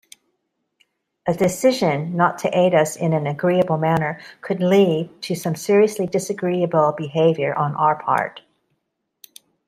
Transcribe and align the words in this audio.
A 1.27 1.33
decision 1.35 2.15
not 2.15 2.39
to 2.39 2.57
aid 2.57 2.73
us 2.73 2.95
in 2.95 3.13
an 3.13 3.27
agreeable 3.27 3.77
manner 3.77 4.19
could 4.41 4.59
lead 4.59 5.21
to 5.21 5.35
some 5.35 5.53
seriously 5.53 6.07
disagreeable 6.07 6.91
behaviour 6.97 7.53
on 7.53 7.75
our 7.75 7.99
part. 8.01 8.41